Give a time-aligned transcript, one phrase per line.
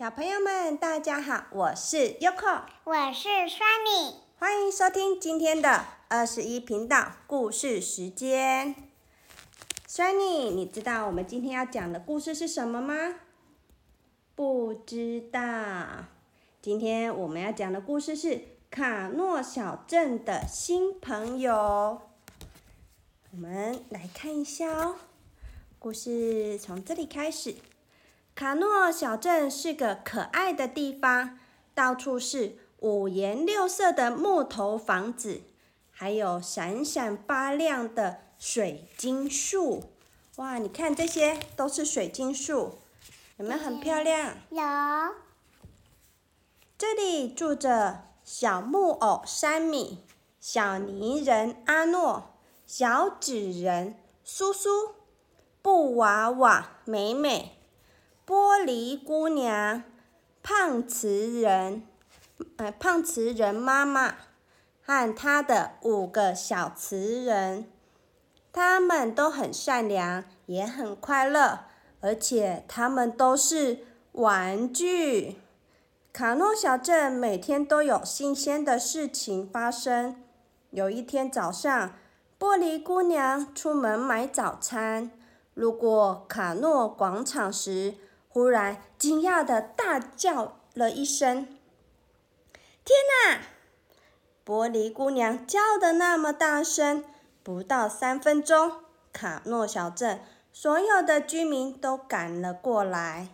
[0.00, 8.74] 小朋友们，大家好，我是 Yoko，我是 Sunny，欢迎收听今天的二十一频道故事时间。
[9.86, 13.16] Sunny，你知道我们今天要讲的故事是什么吗？
[14.34, 16.06] 不知道。
[16.62, 22.00] 今天我们要讲的故事是卡诺小镇的新朋友。
[23.32, 24.96] 我们来看一下哦，
[25.78, 27.56] 故事从这里开始。
[28.34, 31.38] 卡诺小镇是个可爱的地方，
[31.74, 35.42] 到处是五颜六色的木头房子，
[35.90, 39.92] 还有闪闪发亮的水晶树。
[40.36, 42.78] 哇，你看这些都是水晶树，
[43.36, 44.34] 有没有很漂亮？
[44.48, 44.62] 有。
[46.78, 49.98] 这里住着小木偶山米、
[50.40, 54.94] 小泥人阿诺、小纸人苏苏、
[55.60, 57.59] 布娃娃美美。
[58.30, 59.82] 玻璃姑娘、
[60.40, 61.82] 胖瓷人、
[62.58, 64.14] 呃胖瓷人妈妈
[64.80, 67.68] 和他的五个小瓷人，
[68.52, 71.64] 他们都很善良，也很快乐，
[72.00, 73.80] 而且他们都是
[74.12, 75.38] 玩具。
[76.12, 80.22] 卡诺小镇每天都有新鲜的事情发生。
[80.70, 81.94] 有一天早上，
[82.38, 85.10] 玻璃姑娘出门买早餐，
[85.54, 87.96] 路过卡诺广场时。
[88.32, 91.48] 忽然，惊讶的大叫了一声
[92.86, 93.40] ：“天哪！”
[94.46, 97.04] 玻璃姑娘叫的那么大声，
[97.42, 100.20] 不到三分钟，卡诺小镇
[100.52, 103.30] 所有的居民都赶了过来。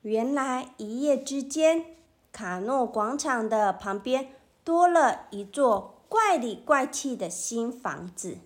[0.00, 1.96] 原来，一夜之间，
[2.32, 4.34] 卡诺广场的旁边
[4.64, 8.38] 多了一座怪里怪气的新房子，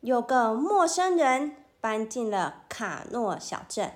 [0.00, 1.56] 有个陌生人。
[1.82, 3.94] 搬进了卡诺小镇，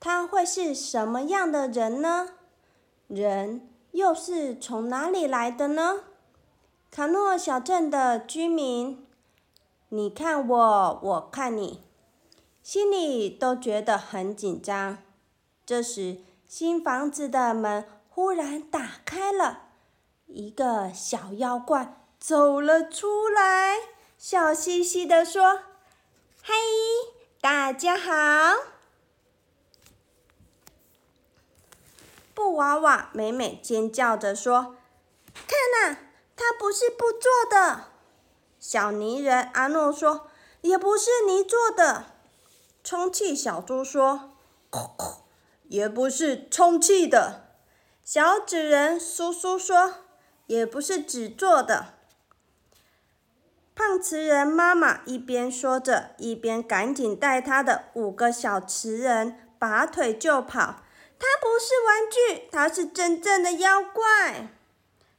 [0.00, 2.30] 他会是什么样的人呢？
[3.08, 6.04] 人又是从哪里来的呢？
[6.90, 9.06] 卡诺小镇的居民，
[9.90, 11.82] 你看我，我看你，
[12.62, 14.96] 心里都觉得很紧张。
[15.66, 19.64] 这时，新房子的门忽然打开了，
[20.24, 23.76] 一个小妖怪走了出来，
[24.16, 25.69] 笑嘻嘻地说。
[26.42, 26.54] 嗨，
[27.42, 28.12] 大家好！
[32.34, 34.76] 布娃娃美美尖叫着说
[35.46, 35.98] ：“看呐，
[36.34, 37.84] 它不是布做的。”
[38.58, 40.30] 小泥人阿诺说
[40.62, 42.06] ：“也不是泥做的。”
[42.82, 44.32] 充气小猪说
[45.68, 47.48] ：“也不是充气的。”
[48.02, 49.96] 小纸人苏苏说
[50.46, 51.94] ：“也不是纸做的。”
[53.80, 60.82] 胖瓷人妈妈一边说着，一边赶紧带他的五个小瓷人拔腿就跑。
[61.18, 64.50] 他不是玩具，他是真正的妖怪。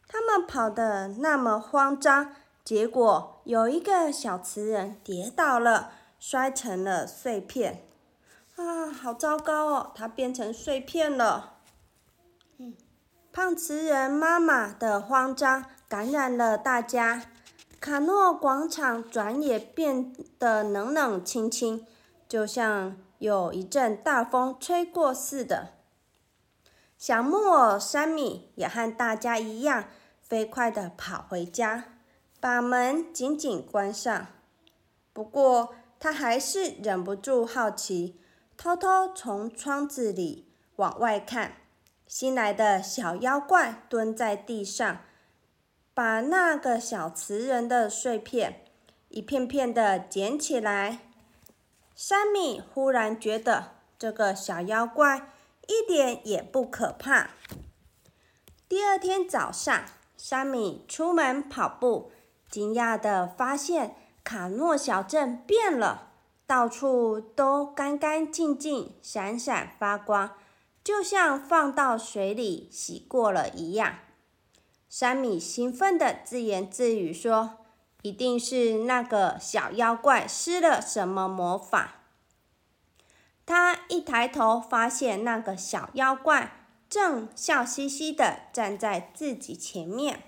[0.08, 7.84] 他们跑得那么慌张，结果有一个小瓷人跌倒了，摔成了碎片。
[8.58, 9.92] 啊，好糟糕哦！
[9.96, 11.56] 他变成碎片了。
[13.34, 17.24] 胖瓷人妈妈的慌张感染了大家。
[17.82, 21.84] 卡诺广场转眼变得冷冷清清，
[22.30, 25.70] 就像有一阵大风吹过似的。
[26.96, 29.86] 小木偶山米也和大家一样，
[30.22, 31.86] 飞快地跑回家，
[32.40, 34.28] 把门紧紧关上。
[35.12, 38.22] 不过，他还是忍不住好奇，
[38.56, 41.54] 偷偷从窗子里往外看。
[42.06, 45.00] 新来的小妖怪蹲在地上。
[45.94, 48.64] 把那个小瓷人的碎片
[49.10, 51.00] 一片片的捡起来。
[51.96, 55.34] 山米忽然觉得这个小妖怪
[55.68, 57.32] 一点也不可怕。
[58.68, 59.84] 第二天早上，
[60.16, 62.12] 山米出门跑步，
[62.50, 66.14] 惊讶的发现卡诺小镇变了，
[66.48, 70.32] 到处都干干净净、闪闪发光，
[70.84, 73.98] 就像放到水里洗过了一样。
[74.92, 77.60] 山米兴奋地自言自语说
[78.04, 82.02] ：“一定是那个小妖怪施了什么魔法。”
[83.48, 86.52] 他一抬头，发现那个小妖怪
[86.90, 90.24] 正笑嘻嘻地站在自己前面。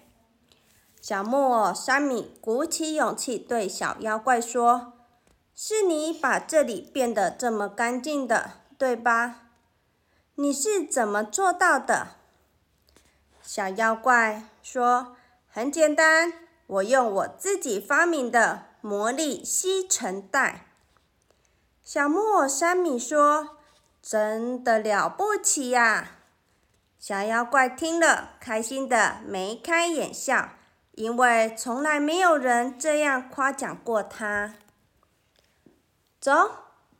[1.02, 4.94] 小木偶山米鼓起勇气对小妖怪说
[5.54, 9.42] ：“是你把这里变得这么干净的，对吧？
[10.36, 12.12] 你是怎么做到的？”
[13.44, 15.16] 小妖怪说
[15.52, 16.34] ：“很简单，
[16.66, 20.68] 我用我自己发明的魔力吸尘袋。”
[21.84, 23.58] 小木偶山米说
[24.02, 26.12] ：“真的了不起呀！
[26.98, 30.52] 小妖怪听了，开心的眉开眼笑，
[30.94, 34.54] 因为从来没有人这样夸奖过他。
[36.22, 36.32] 走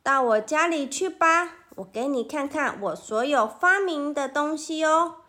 [0.02, 5.23] 到我家里去吧，我给你看看我所有发明的东西哦。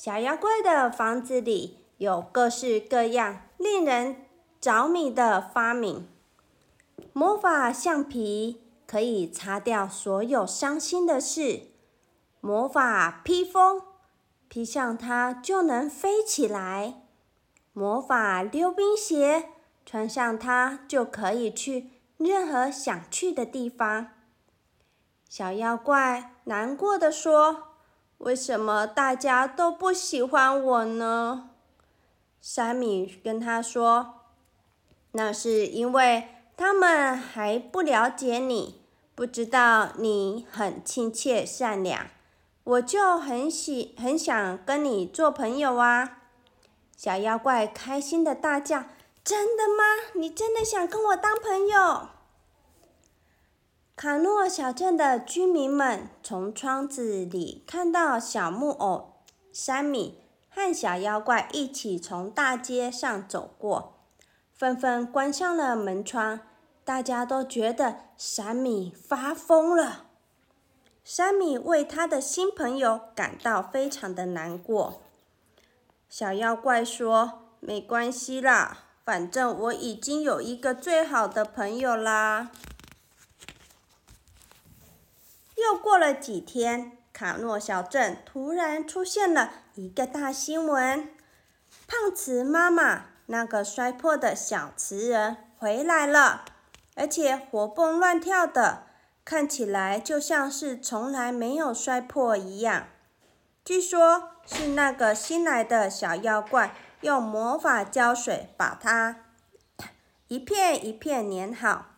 [0.00, 4.26] 小妖怪的房子里有各式各样令人
[4.60, 6.06] 着迷的发明，
[7.12, 8.62] 魔法橡皮。
[8.86, 11.62] 可以擦掉所有伤心的事。
[12.40, 13.82] 魔法披风，
[14.48, 17.02] 披上它就能飞起来。
[17.72, 19.50] 魔法溜冰鞋，
[19.84, 24.10] 穿上它就可以去任何想去的地方。
[25.28, 27.67] 小妖怪难过的说
[28.18, 31.50] ：“为什么大家都不喜欢我呢？”
[32.40, 34.14] 山米跟他说
[35.12, 38.76] ：“那是因为他们还不了解你。”
[39.14, 42.06] 不知道你很亲切善良，
[42.62, 46.18] 我就很喜很想跟你做朋友啊！
[46.96, 48.84] 小妖怪开心的大叫
[49.24, 49.82] ：“真的吗？
[50.14, 52.10] 你真的想跟我当朋友？”
[53.98, 63.98] 卡诺小镇的居民们从窗子里看到小木偶山米和小妖怪一起从大街上走过，
[64.54, 66.38] 纷纷关上了门窗。
[66.84, 70.04] 大家都觉得山米发疯了。
[71.02, 75.02] 山米为他的新朋友感到非常的难过。
[76.08, 82.52] 小妖怪说：“没关系啦，反正我已经有一个最好的朋友啦。”
[85.68, 91.14] 又过了几天，卡诺小镇突然出现了一个大新闻：
[91.86, 96.46] 胖瓷妈妈那个摔破的小瓷人回来了。
[96.94, 98.84] 而且活蹦乱跳的，
[99.26, 102.86] 看起来就像是从来没有摔破一样。
[103.62, 109.16] 据说，是那个新来的小妖怪用魔法胶水把它
[110.28, 111.88] 一片一片粘好，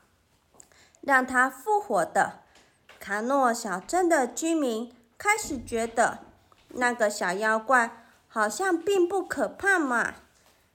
[1.03, 2.41] 让它复活的。
[3.01, 6.19] 卡诺小镇的居民开始觉得
[6.69, 10.17] 那个小妖怪好像并不可怕嘛。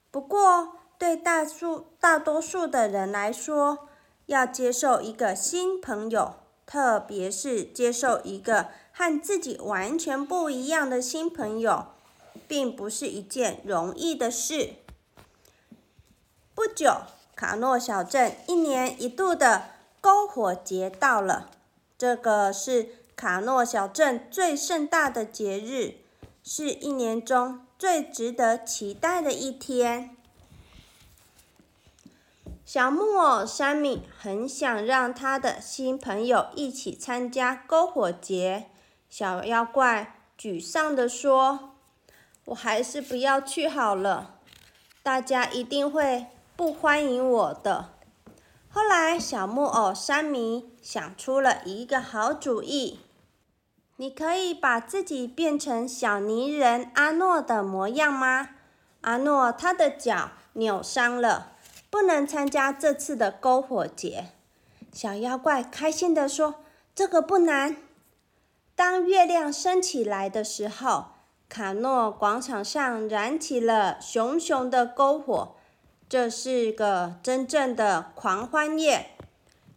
[0.09, 3.87] 不过，对大数大多数的人来说，
[4.25, 6.33] 要接受一个新朋友，
[6.65, 11.85] 特别是接受一个和自己完全不一样的新朋友，
[12.47, 14.73] 并不是一件容易的事。
[16.55, 17.01] 不久，
[17.35, 19.65] 卡诺小镇一年一度的
[20.01, 21.51] 篝火节到了。
[21.97, 25.95] 这个是卡诺小镇最盛大的节日，
[26.43, 30.15] 是一年中最值得期待的一天。
[32.65, 38.65] 小木偶山米很想让他的新朋友一起参加篝火节。
[39.07, 41.75] 小妖怪沮丧地说
[42.45, 44.39] ：“我还是不要去好了，
[45.01, 46.25] 大家一定会
[46.57, 47.91] 不欢迎我的。”
[48.67, 52.99] 后来，小木偶山米想出了一个好主意
[53.97, 58.49] ：“你可以把自己变成小泥人阿诺的模样吗？”
[59.01, 61.53] 阿诺他的脚扭伤了。
[61.89, 64.27] 不能参加这次的篝火节，
[64.91, 66.55] 小妖怪开心地说
[66.93, 67.77] ：“这个不难。”
[68.75, 71.05] 当月亮升起来的时候，
[71.47, 75.55] 卡诺广场上燃起了熊熊的篝火，
[76.09, 79.14] 这是个真正的狂欢夜。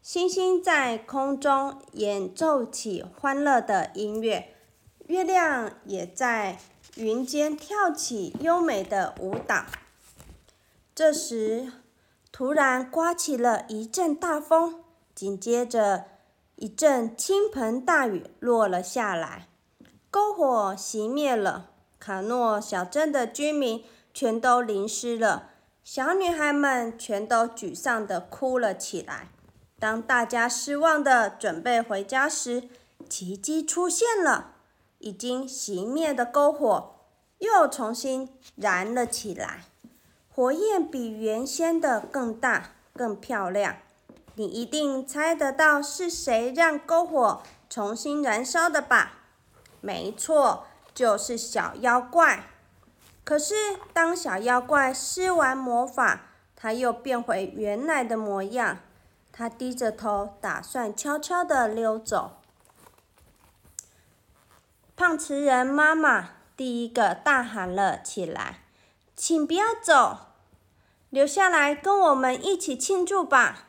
[0.08, 4.54] 星星在空中演奏起欢乐的音乐，
[5.06, 6.56] 月亮也在
[6.94, 9.66] 云间跳起优美的舞蹈。
[10.94, 11.70] 这时，
[12.32, 14.82] 突然刮起了一阵大风，
[15.14, 16.06] 紧接着
[16.56, 19.48] 一阵倾盆大雨落了下来，
[20.10, 21.68] 篝火熄灭了，
[22.00, 23.84] 卡诺小镇的居民
[24.14, 25.50] 全都淋湿了，
[25.84, 29.28] 小女孩们全都沮丧地哭了起来。
[29.78, 32.68] 当大家失望的准备回家时，
[33.08, 34.52] 奇迹出现了，
[34.98, 36.96] 已经熄灭的篝火
[37.38, 39.64] 又重新燃了起来。
[40.28, 43.76] 火焰比原先的更大、更漂亮。
[44.34, 49.12] 你一定猜得到是谁让篝火重新燃烧的吧？
[49.80, 52.44] 没错，就是小妖怪。
[53.24, 53.54] 可是，
[53.92, 56.22] 当小妖怪施完魔法，
[56.56, 58.78] 他又变回原来的模样。
[59.38, 62.38] 他低着头，打算悄悄地溜走。
[64.96, 68.62] 胖瓷人妈妈第一个大喊了起来
[69.14, 70.32] ：“请不要走！”
[71.10, 73.68] 留下来跟我们一起庆祝吧！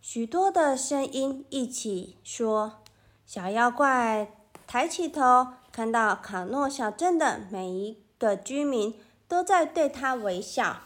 [0.00, 2.78] 许多的声音一起说
[3.26, 4.32] ：“小妖怪
[4.66, 10.78] 抬起头，看到卡诺小镇的每一个居民都在对他微笑。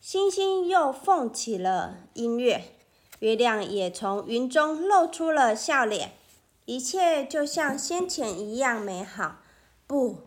[0.00, 2.74] 星星又放起了音乐，
[3.20, 6.12] 月亮也从云中露出了笑脸，
[6.64, 9.36] 一切就像先前一样美好。
[9.86, 10.18] 不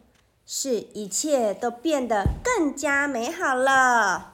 [0.46, 4.34] 是，一切都变得更加美好了。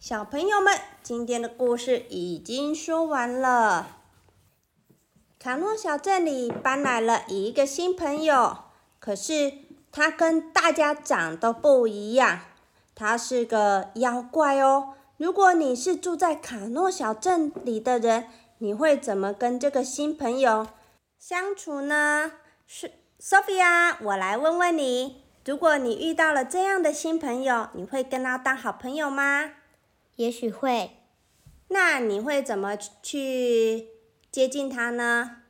[0.00, 3.98] 小朋友们，今天的故事已经说完了。
[5.38, 8.56] 卡诺小镇里搬来了一个新朋友，
[8.98, 9.52] 可是
[9.92, 12.40] 他跟大家长得不一样，
[12.94, 14.94] 他是个妖怪哦。
[15.16, 18.26] 如果你是住在卡诺小镇里的人，
[18.58, 20.66] 你会怎么跟这个新朋友
[21.18, 22.32] 相处呢？
[22.66, 22.90] 是
[23.20, 29.52] Sophia，我来问问你，如果你遇到了这样的新朋友，你会跟他当好朋友吗？
[30.16, 30.90] 也许会，
[31.68, 33.88] 那你会怎么去
[34.30, 35.42] 接近他呢？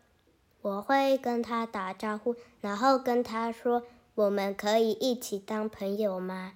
[0.60, 3.82] 我会跟他打招呼，然后跟他说
[4.14, 6.52] ：“我们可以一起当朋友吗？”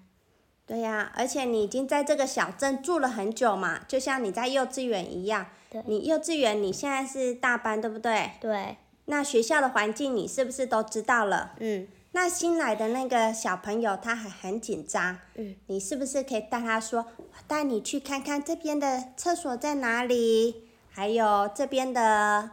[0.69, 5.47] 对呀，而且你已经在这个小镇住了很久嘛，就像你在幼稚园一样。
[5.71, 5.83] 对。
[5.87, 8.33] 你幼稚园你现在是大班，对不对？
[8.39, 8.77] 对。
[9.07, 11.53] 那学校的环境你是不是都知道了？
[11.59, 11.89] 嗯。
[12.13, 22.51] 那新来的那个小朋友他还很紧张，嗯，你是不是可以带他说，我带你去看看这边的厕所在哪里，还有这边的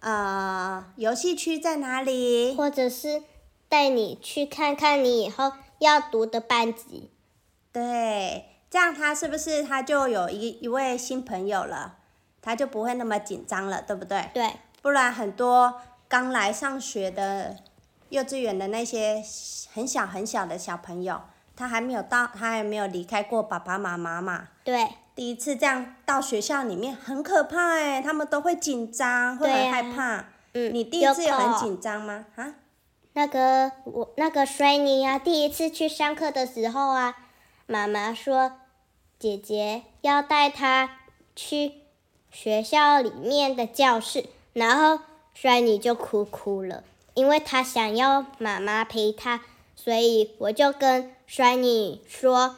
[0.00, 3.22] 呃游戏区在哪里，或者是
[3.68, 7.10] 带你去看看你以后要读的班级，
[7.76, 11.96] 对，这样他是不是他就有一一位新朋友了，
[12.40, 14.30] 他就不会那么紧张了，对不对？
[14.32, 17.56] 对，不然很多刚来上学的。
[18.08, 19.20] 幼稚园的那些
[19.72, 21.20] 很小很小的小朋友，
[21.56, 24.46] 他还没有到，他还没有离开过爸爸妈妈嘛。
[24.62, 24.88] 对。
[25.16, 30.24] 第一次这样到学校里面很可怕哎，他们都会紧张，会很害怕。
[30.52, 30.72] 嗯。
[30.72, 32.26] 你第一次有很紧张吗？
[32.36, 32.54] 啊？
[33.14, 37.16] 那个我那个衰妮啊，第一次去上课的时候啊，
[37.66, 38.52] 妈妈说
[39.18, 40.98] 姐姐要带他
[41.34, 41.72] 去
[42.30, 45.04] 学校里面的教室，然后
[45.34, 46.84] 衰妮就哭哭了。
[47.14, 49.40] 因为她想要妈妈陪她，
[49.74, 52.56] 所以我就跟衰妮说：“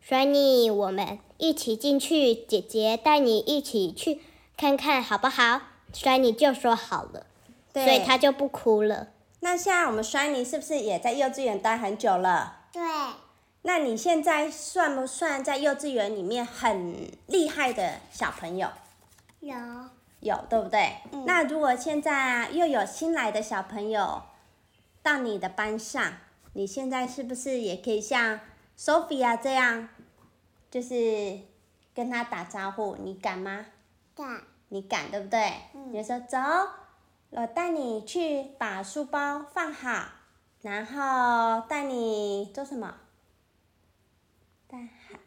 [0.00, 4.22] 衰妮，我们一起进去，姐姐带你一起去
[4.56, 5.60] 看看，好不好？”
[5.92, 7.26] 衰妮就说好了，
[7.74, 9.08] 所以他就不哭了。
[9.40, 12.60] 那现在我们衰妮是不是也在幼稚园待很久了？
[12.72, 12.80] 对。
[13.62, 18.68] 那你现在算不算在幼稚园里面很厉害的小朋友？
[19.40, 19.56] 有。
[20.20, 20.98] 有对不对？
[21.26, 24.22] 那如果现在啊又有新来的小朋友
[25.02, 26.12] 到你的班上，
[26.52, 28.38] 你现在是不是也可以像
[28.78, 29.88] Sophia 这样，
[30.70, 31.40] 就是
[31.92, 32.96] 跟他打招呼？
[33.00, 33.66] 你敢吗？
[34.14, 34.42] 敢。
[34.68, 35.52] 你敢对不对？
[35.72, 36.38] 你就说走，
[37.30, 40.04] 我带你去把书包放好，
[40.60, 42.94] 然后带你做什么？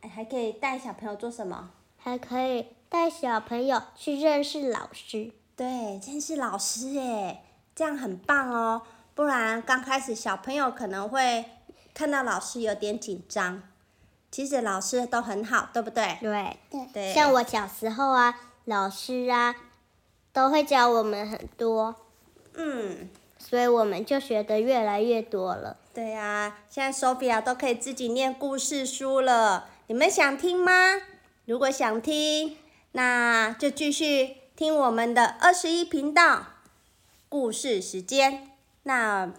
[0.06, 1.72] 带还还可以带小朋友做什么？
[1.98, 2.68] 还可以。
[2.88, 7.42] 带小朋友去认识老师，对，认识老师诶，
[7.76, 8.84] 这样很棒哦。
[9.16, 11.44] 不然刚开始小朋友可能会
[11.94, 13.64] 看到老师有点紧张，
[14.32, 16.18] 其实老师都很好，对不对？
[16.22, 17.14] 对对对。
[17.14, 19.54] 像我小时候啊，老师啊
[20.32, 21.96] 都会教我们很多，
[22.54, 25.76] 嗯，所以我们就学的越来越多了。
[25.94, 30.72] 对呀，现在 Sophia 都可以自己念故事书了，你们想听吗？
[31.46, 32.58] 如果想听。
[32.98, 36.46] 那就继续听我们的二十一频道
[37.28, 38.52] 故事时间。
[38.84, 39.34] 那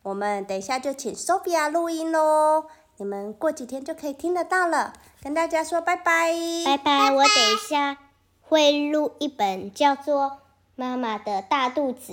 [0.00, 2.64] 我们等一下就请 Sophia 录音喽，
[2.96, 4.94] 你们过几天就可以听得到了。
[5.22, 6.32] 跟大家说拜拜。
[6.64, 7.98] 拜拜，我等一下
[8.40, 10.22] 会录一本叫做
[10.74, 12.12] 《妈妈的大肚子》。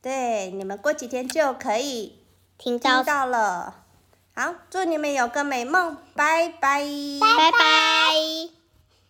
[0.00, 2.20] 对，你们过几天就可以
[2.56, 3.79] 听到了。
[4.40, 6.82] 好，祝你们有个美梦，拜拜。
[7.20, 8.59] 拜拜。